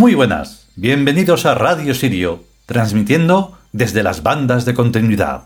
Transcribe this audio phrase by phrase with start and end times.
[0.00, 5.42] Muy buenas, bienvenidos a Radio Sirio, transmitiendo desde las bandas de continuidad.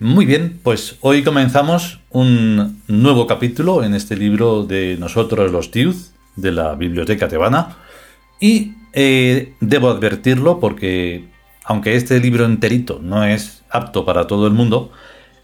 [0.00, 6.10] Muy bien, pues hoy comenzamos un nuevo capítulo en este libro de Nosotros los Tiuz,
[6.34, 7.76] de la Biblioteca Tebana.
[8.40, 11.28] Y eh, debo advertirlo porque,
[11.62, 14.90] aunque este libro enterito no es apto para todo el mundo,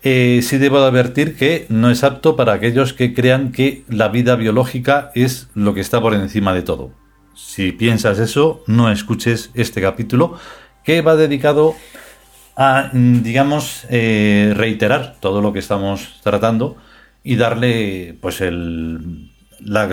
[0.02, 4.36] eh, sí debo advertir que no es apto para aquellos que crean que la vida
[4.36, 6.92] biológica es lo que está por encima de todo.
[7.34, 10.38] Si piensas eso, no escuches este capítulo
[10.84, 11.74] que va dedicado
[12.56, 16.76] a, digamos, eh, reiterar todo lo que estamos tratando
[17.22, 19.92] y darle, pues, el, la,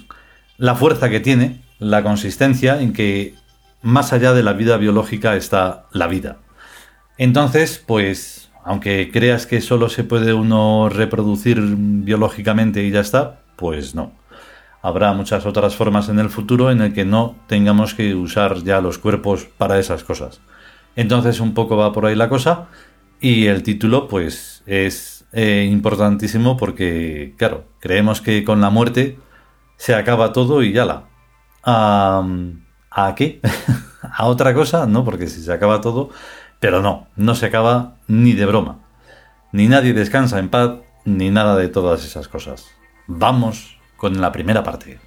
[0.56, 3.34] la fuerza que tiene, la consistencia en que
[3.82, 6.38] más allá de la vida biológica está la vida.
[7.18, 13.94] Entonces, pues aunque creas que solo se puede uno reproducir biológicamente y ya está, pues
[13.94, 14.10] no.
[14.82, 18.80] Habrá muchas otras formas en el futuro en el que no tengamos que usar ya
[18.80, 20.40] los cuerpos para esas cosas.
[20.96, 22.66] Entonces un poco va por ahí la cosa
[23.20, 29.16] y el título pues es eh, importantísimo porque, claro, creemos que con la muerte
[29.76, 31.04] se acaba todo y ya la.
[31.62, 33.40] ¿A qué?
[34.02, 34.86] ¿A otra cosa?
[34.86, 36.10] No, porque si se acaba todo,
[36.66, 38.80] pero no, no se acaba ni de broma.
[39.52, 40.72] Ni nadie descansa en paz,
[41.04, 42.66] ni nada de todas esas cosas.
[43.06, 44.98] Vamos con la primera parte.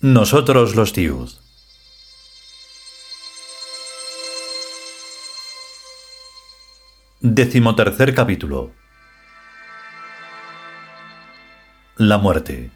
[0.00, 1.40] Nosotros los tíos.
[7.20, 8.70] Decimotercer capítulo.
[11.96, 12.70] La muerte.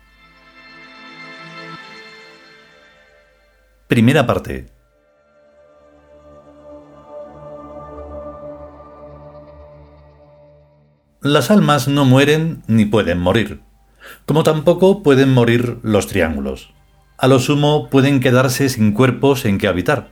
[3.87, 4.73] Primera parte.
[11.21, 13.61] Las almas no mueren ni pueden morir,
[14.27, 16.75] como tampoco pueden morir los triángulos
[17.23, 20.11] a lo sumo pueden quedarse sin cuerpos en que habitar,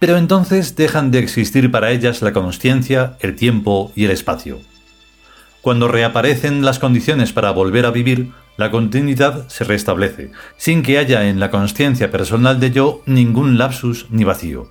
[0.00, 4.58] pero entonces dejan de existir para ellas la consciencia, el tiempo y el espacio.
[5.62, 11.28] Cuando reaparecen las condiciones para volver a vivir, la continuidad se restablece, sin que haya
[11.28, 14.68] en la conciencia personal de yo ningún lapsus ni vacío.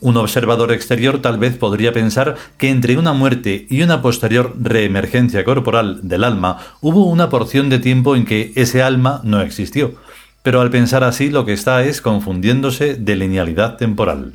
[0.00, 5.44] Un observador exterior tal vez podría pensar que entre una muerte y una posterior reemergencia
[5.44, 9.94] corporal del alma hubo una porción de tiempo en que ese alma no existió,
[10.48, 14.32] pero al pensar así lo que está es confundiéndose de linealidad temporal.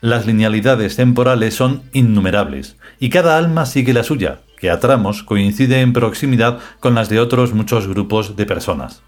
[0.00, 5.80] Las linealidades temporales son innumerables, y cada alma sigue la suya, que a tramos coincide
[5.80, 9.02] en proximidad con las de otros muchos grupos de personas.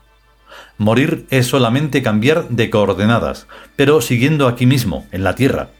[0.78, 5.70] Morir es solamente cambiar de coordenadas, pero siguiendo aquí mismo, en la Tierra.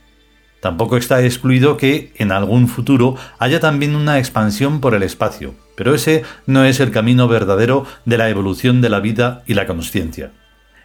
[0.61, 5.95] Tampoco está excluido que, en algún futuro, haya también una expansión por el espacio, pero
[5.95, 10.33] ese no es el camino verdadero de la evolución de la vida y la conciencia.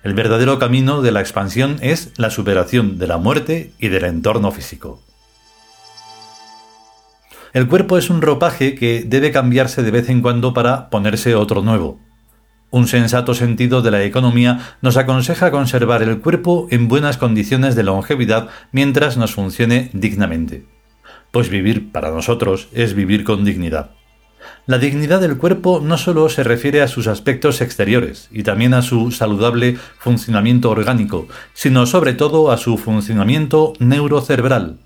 [0.05, 4.51] El verdadero camino de la expansión es la superación de la muerte y del entorno
[4.51, 5.01] físico.
[7.53, 11.63] El cuerpo es un ropaje que debe cambiarse de vez en cuando para ponerse otro
[11.63, 11.99] nuevo.
[12.69, 17.81] Un sensato sentido de la economía nos aconseja conservar el cuerpo en buenas condiciones de
[17.81, 20.67] longevidad mientras nos funcione dignamente.
[21.31, 23.89] Pues vivir para nosotros es vivir con dignidad.
[24.65, 28.81] La dignidad del cuerpo no solo se refiere a sus aspectos exteriores y también a
[28.81, 34.77] su saludable funcionamiento orgánico, sino sobre todo a su funcionamiento neurocerebral.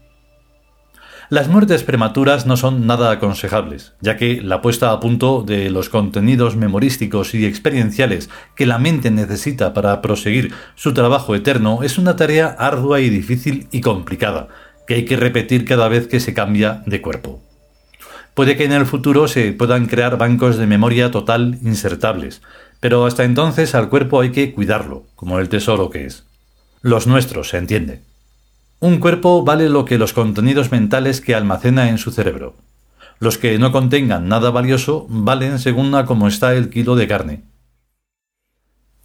[1.31, 5.87] Las muertes prematuras no son nada aconsejables, ya que la puesta a punto de los
[5.87, 12.15] contenidos memorísticos y experienciales que la mente necesita para proseguir su trabajo eterno es una
[12.15, 14.47] tarea ardua y difícil y complicada,
[14.87, 17.43] que hay que repetir cada vez que se cambia de cuerpo.
[18.33, 22.41] Puede que en el futuro se puedan crear bancos de memoria total insertables,
[22.79, 26.25] pero hasta entonces al cuerpo hay que cuidarlo, como el tesoro que es.
[26.81, 28.01] Los nuestros, se entiende.
[28.79, 32.55] Un cuerpo vale lo que los contenidos mentales que almacena en su cerebro.
[33.19, 37.43] Los que no contengan nada valioso valen según a cómo está el kilo de carne.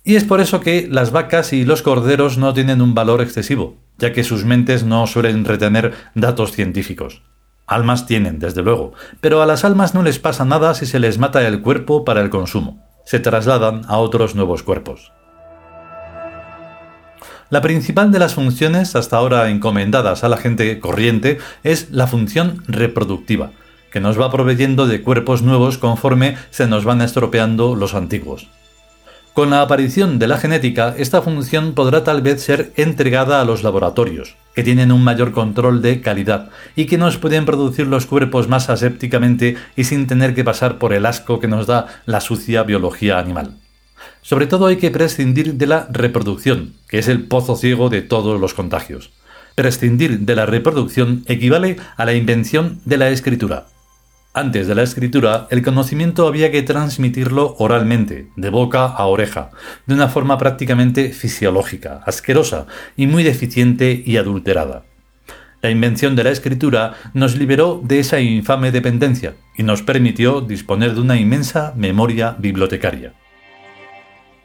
[0.05, 3.77] Y es por eso que las vacas y los corderos no tienen un valor excesivo,
[3.99, 7.23] ya que sus mentes no suelen retener datos científicos.
[7.67, 11.19] Almas tienen, desde luego, pero a las almas no les pasa nada si se les
[11.19, 12.85] mata el cuerpo para el consumo.
[13.05, 15.13] Se trasladan a otros nuevos cuerpos.
[17.51, 22.63] La principal de las funciones hasta ahora encomendadas a la gente corriente es la función
[22.67, 23.53] reproductiva,
[23.93, 28.49] que nos va proveyendo de cuerpos nuevos conforme se nos van estropeando los antiguos.
[29.35, 33.65] Con la aparición de la genética, esta función podrá tal vez ser entregada a los
[33.65, 38.47] laboratorios, que tienen un mayor control de calidad y que nos pueden producir los cuerpos
[38.47, 42.63] más asépticamente y sin tener que pasar por el asco que nos da la sucia
[42.63, 43.57] biología animal.
[44.23, 48.41] Sobre todo hay que prescindir de la reproducción, que es el pozo ciego de todos
[48.41, 49.11] los contagios.
[49.57, 53.67] Prescindir de la reproducción equivale a la invención de la escritura.
[54.37, 59.51] Antes de la escritura, el conocimiento había que transmitirlo oralmente, de boca a oreja,
[59.87, 62.67] de una forma prácticamente fisiológica, asquerosa
[62.97, 64.87] y muy deficiente y adulterada.
[65.63, 70.95] La invención de la escritura nos liberó de esa infame dependencia y nos permitió disponer
[70.95, 73.13] de una inmensa memoria bibliotecaria.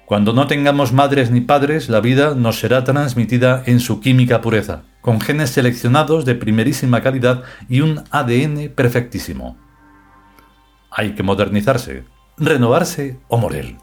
[0.05, 4.83] Cuando no tengamos madres ni padres, la vida nos será transmitida en su química pureza,
[5.01, 9.57] con genes seleccionados de primerísima calidad y un ADN perfectísimo.
[10.99, 12.03] Hay que modernizarse,
[12.37, 13.77] renovarse o morir.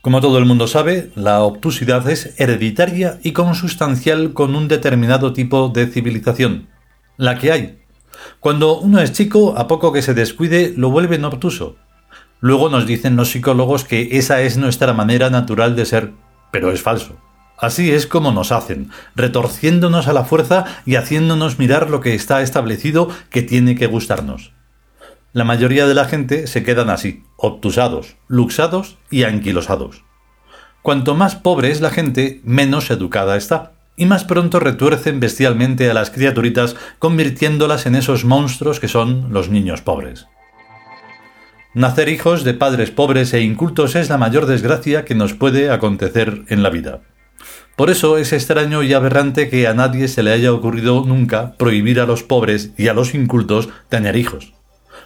[0.00, 5.68] Como todo el mundo sabe, la obtusidad es hereditaria y consustancial con un determinado tipo
[5.68, 6.68] de civilización,
[7.16, 7.82] la que hay.
[8.38, 11.74] Cuando uno es chico, a poco que se descuide, lo vuelven obtuso.
[12.38, 16.12] Luego nos dicen los psicólogos que esa es nuestra manera natural de ser,
[16.52, 17.18] pero es falso.
[17.62, 22.42] Así es como nos hacen, retorciéndonos a la fuerza y haciéndonos mirar lo que está
[22.42, 24.52] establecido que tiene que gustarnos.
[25.32, 30.02] La mayoría de la gente se quedan así, obtusados, luxados y anquilosados.
[30.82, 35.94] Cuanto más pobre es la gente, menos educada está, y más pronto retuercen bestialmente a
[35.94, 40.26] las criaturitas, convirtiéndolas en esos monstruos que son los niños pobres.
[41.74, 46.42] Nacer hijos de padres pobres e incultos es la mayor desgracia que nos puede acontecer
[46.48, 47.02] en la vida.
[47.76, 52.00] Por eso es extraño y aberrante que a nadie se le haya ocurrido nunca prohibir
[52.00, 54.52] a los pobres y a los incultos tener hijos.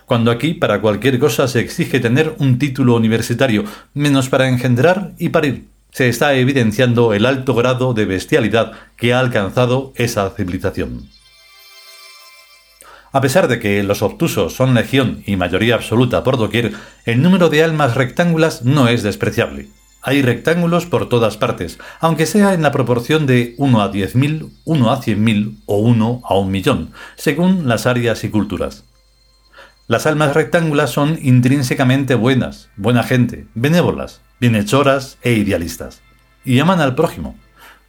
[0.05, 3.65] Cuando aquí para cualquier cosa se exige tener un título universitario,
[3.95, 5.69] menos para engendrar y parir.
[5.91, 11.09] Se está evidenciando el alto grado de bestialidad que ha alcanzado esa civilización.
[13.13, 16.73] A pesar de que los obtusos son legión y mayoría absoluta por doquier,
[17.07, 19.69] el número de almas rectángulas no es despreciable.
[20.07, 24.91] Hay rectángulos por todas partes, aunque sea en la proporción de 1 a 10.000, 1
[24.93, 28.85] a 100.000 o 1 a un millón, según las áreas y culturas.
[29.89, 36.03] Las almas rectángulas son intrínsecamente buenas, buena gente, benévolas, bienhechoras e idealistas.
[36.45, 37.35] Y aman al prójimo,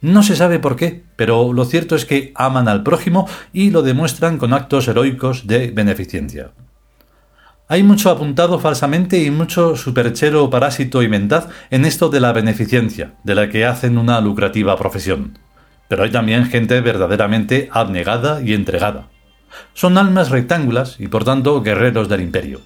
[0.00, 3.82] no se sabe por qué, pero lo cierto es que aman al prójimo y lo
[3.82, 6.50] demuestran con actos heroicos de beneficencia.
[7.70, 13.12] Hay mucho apuntado falsamente y mucho superchero, parásito y mentaz en esto de la beneficencia,
[13.24, 15.38] de la que hacen una lucrativa profesión.
[15.86, 19.08] Pero hay también gente verdaderamente abnegada y entregada.
[19.74, 22.62] Son almas rectángulas y por tanto guerreros del imperio.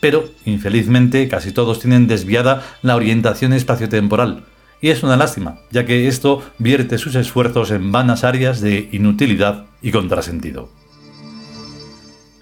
[0.00, 4.46] Pero, infelizmente, casi todos tienen desviada la orientación espaciotemporal,
[4.80, 9.66] y es una lástima, ya que esto vierte sus esfuerzos en vanas áreas de inutilidad
[9.80, 10.79] y contrasentido.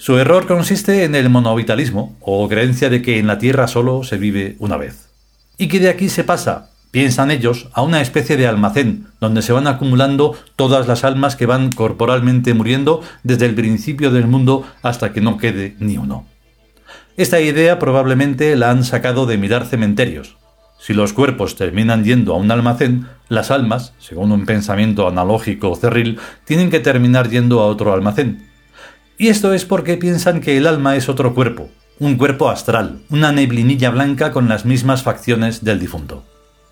[0.08, 4.16] Su error consiste en el monovitalismo, o creencia de que en la Tierra solo se
[4.16, 5.10] vive una vez.
[5.58, 9.52] Y que de aquí se pasa, piensan ellos, a una especie de almacén, donde se
[9.52, 15.12] van acumulando todas las almas que van corporalmente muriendo desde el principio del mundo hasta
[15.12, 16.24] que no quede ni uno.
[17.18, 20.38] Esta idea probablemente la han sacado de mirar cementerios,
[20.78, 26.18] si los cuerpos terminan yendo a un almacén, las almas, según un pensamiento analógico cerril,
[26.46, 28.48] tienen que terminar yendo a otro almacén.
[29.18, 33.32] Y esto es porque piensan que el alma es otro cuerpo, un cuerpo astral, una
[33.32, 36.25] neblinilla blanca con las mismas facciones del difunto.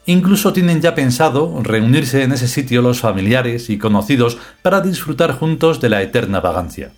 [0.07, 5.81] Incluso tienen ya pensado reunirse en ese sitio los familiares y conocidos para disfrutar juntos
[5.81, 6.93] de la eterna vagancia.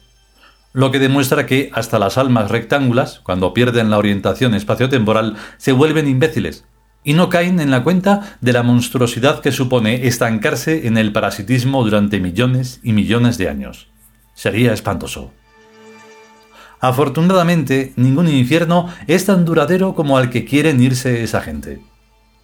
[0.74, 6.06] Lo que demuestra que hasta las almas rectángulas, cuando pierden la orientación espaciotemporal, se vuelven
[6.06, 6.66] imbéciles,
[7.02, 11.82] y no caen en la cuenta de la monstruosidad que supone estancarse en el parasitismo
[11.82, 13.88] durante millones y millones de años.
[14.34, 15.32] Sería espantoso.
[16.80, 21.80] Afortunadamente, ningún infierno es tan duradero como al que quieren irse esa gente.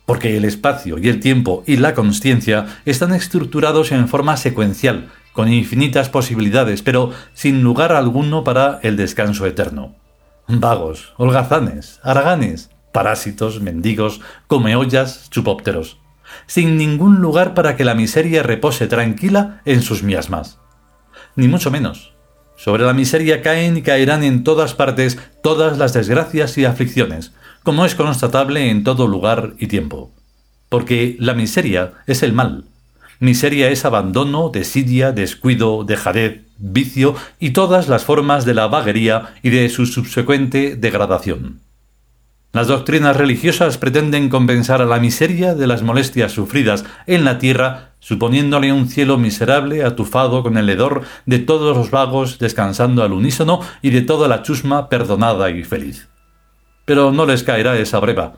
[0.06, 5.52] Porque el espacio y el tiempo y la consciencia están estructurados en forma secuencial, con
[5.52, 9.94] infinitas posibilidades, pero sin lugar alguno para el descanso eterno.
[10.46, 15.98] Vagos, holgazanes, haraganes, parásitos, mendigos, comeollas, chupópteros,
[16.46, 20.58] sin ningún lugar para que la miseria repose tranquila en sus miasmas.
[21.34, 22.13] Ni mucho menos.
[22.64, 27.84] Sobre la miseria caen y caerán en todas partes todas las desgracias y aflicciones, como
[27.84, 30.10] es constatable en todo lugar y tiempo.
[30.70, 32.64] Porque la miseria es el mal.
[33.20, 39.50] Miseria es abandono, desidia, descuido, dejadez, vicio y todas las formas de la vaguería y
[39.50, 41.60] de su subsecuente degradación.
[42.54, 47.94] Las doctrinas religiosas pretenden compensar a la miseria de las molestias sufridas en la tierra,
[47.98, 53.58] suponiéndole un cielo miserable atufado con el hedor de todos los vagos descansando al unísono
[53.82, 56.08] y de toda la chusma perdonada y feliz.
[56.84, 58.34] Pero no les caerá esa breva.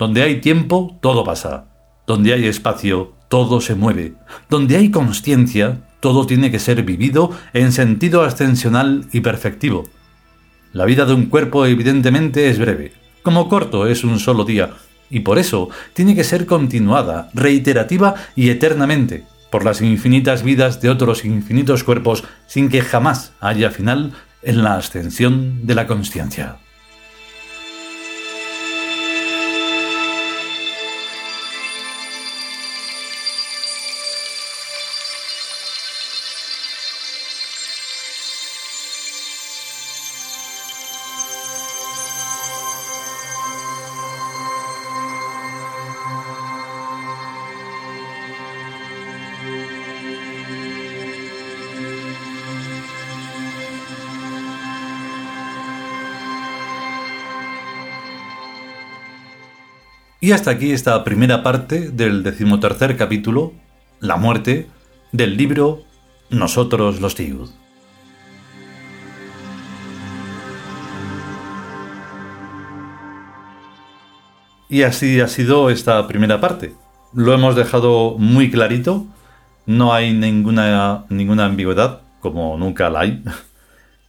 [0.00, 1.66] Donde hay tiempo, todo pasa.
[2.08, 4.14] Donde hay espacio, todo se mueve.
[4.48, 9.84] Donde hay consciencia, todo tiene que ser vivido en sentido ascensional y perfectivo.
[10.72, 14.70] La vida de un cuerpo evidentemente es breve, como corto es un solo día,
[15.10, 20.90] y por eso tiene que ser continuada, reiterativa y eternamente, por las infinitas vidas de
[20.90, 24.12] otros infinitos cuerpos, sin que jamás haya final
[24.42, 26.58] en la ascensión de la consciencia.
[60.22, 63.54] Y hasta aquí esta primera parte del decimotercer capítulo,
[64.00, 64.68] la muerte,
[65.12, 65.82] del libro
[66.28, 67.48] Nosotros los Tiud.
[74.68, 76.74] Y así ha sido esta primera parte.
[77.14, 79.06] Lo hemos dejado muy clarito,
[79.64, 83.24] no hay ninguna, ninguna ambigüedad, como nunca la hay.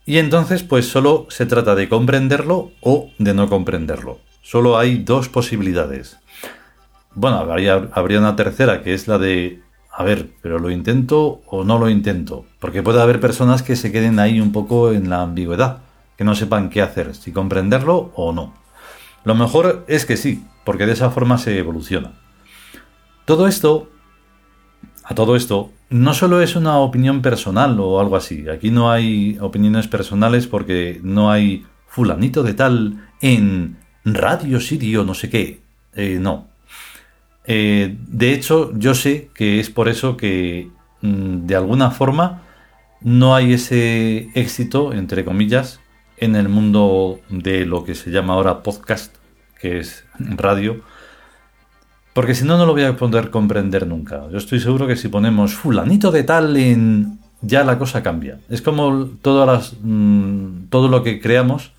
[0.03, 4.20] Y entonces pues solo se trata de comprenderlo o de no comprenderlo.
[4.42, 6.18] Solo hay dos posibilidades.
[7.14, 11.64] Bueno, habría, habría una tercera, que es la de, a ver, pero lo intento o
[11.64, 12.46] no lo intento.
[12.60, 15.80] Porque puede haber personas que se queden ahí un poco en la ambigüedad,
[16.18, 18.54] que no sepan qué hacer, si comprenderlo o no.
[19.24, 22.14] Lo mejor es que sí, porque de esa forma se evoluciona.
[23.26, 23.90] Todo esto,
[25.04, 28.50] a todo esto, no solo es una opinión personal o algo así.
[28.50, 35.13] Aquí no hay opiniones personales porque no hay fulanito de tal en Radio Sirio, no
[35.13, 35.62] sé qué.
[35.96, 36.48] Eh, no.
[37.46, 40.70] Eh, de hecho, yo sé que es por eso que
[41.01, 42.43] mm, de alguna forma
[43.01, 45.79] no hay ese éxito, entre comillas,
[46.17, 49.15] en el mundo de lo que se llama ahora podcast,
[49.60, 50.81] que es radio.
[52.13, 54.29] Porque si no, no lo voy a poder comprender nunca.
[54.29, 57.20] Yo estoy seguro que si ponemos fulanito de tal en...
[57.41, 58.39] ya la cosa cambia.
[58.50, 61.72] Es como todas las, mm, todo lo que creamos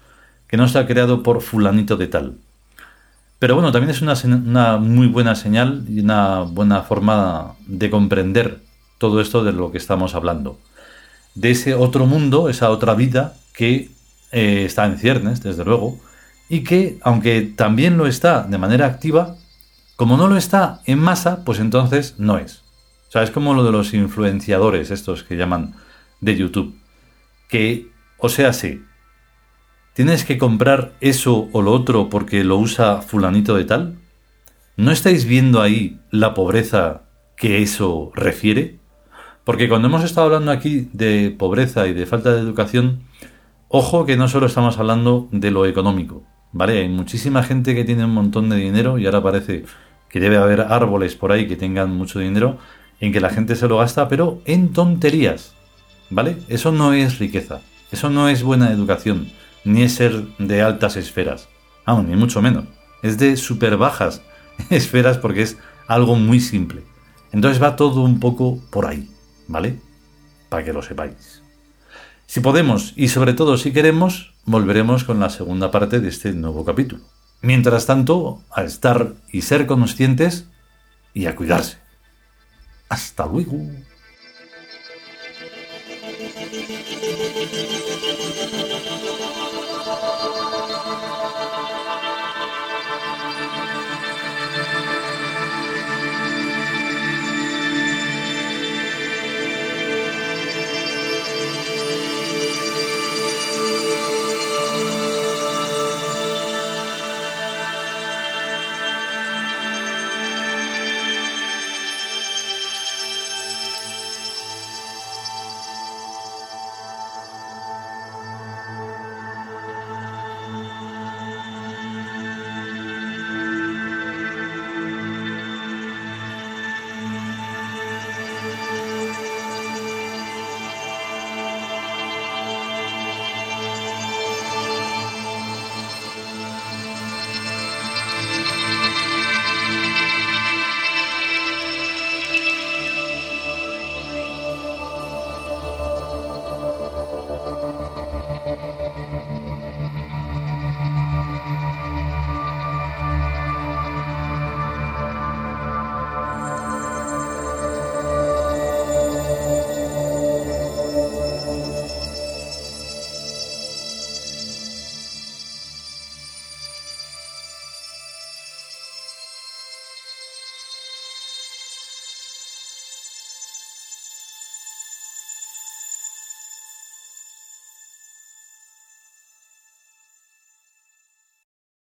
[0.52, 2.35] que no está creado por fulanito de tal.
[3.38, 8.61] Pero bueno, también es una, muy buena señal y una buena forma de comprender
[8.99, 10.59] todo esto de lo que estamos hablando.
[11.35, 13.92] De ese otro mundo, esa otra vida que
[14.30, 15.99] eh, está en ciernes, desde luego,
[16.50, 19.37] y que, aunque también lo está de manera activa,
[19.97, 22.62] como no lo está en masa, pues entonces no es.
[23.09, 25.75] O sea, es como lo de los influenciadores, estos que llaman
[26.21, 26.78] de YouTube.
[27.49, 28.82] Que, o sea, sí,
[29.94, 33.99] ¿Tienes que comprar eso o lo otro porque lo usa fulanito de tal?
[34.75, 37.02] ¿No estáis viendo ahí la pobreza
[37.37, 38.78] que eso refiere?
[39.44, 43.02] Porque cuando hemos estado hablando aquí de pobreza y de falta de educación,
[43.68, 46.22] ojo que no solo estamos hablando de lo económico,
[46.52, 46.78] ¿vale?
[46.78, 49.66] Hay muchísima gente que tiene un montón de dinero y ahora parece
[50.08, 52.56] que debe haber árboles por ahí que tengan mucho dinero
[52.99, 55.54] en que la gente se lo gasta, pero en tonterías,
[56.08, 56.38] ¿vale?
[56.49, 59.26] Eso no es riqueza, eso no es buena educación
[59.64, 61.49] ni es ser de altas esferas.
[61.85, 62.64] Aún, ni mucho menos.
[63.02, 64.23] Es de súper bajas
[64.71, 65.57] esferas porque es
[65.88, 66.83] algo muy simple.
[67.33, 69.09] Entonces va todo un poco por ahí,
[69.49, 69.81] ¿vale?
[70.49, 71.42] Para que lo sepáis.
[72.26, 76.64] Si podemos y sobre todo si queremos, volveremos con la segunda parte de este nuevo
[76.64, 77.02] capítulo.
[77.42, 80.49] Mientras tanto, a estar y ser conscientes
[81.12, 81.78] y a cuidarse.
[82.88, 83.59] Hasta luego.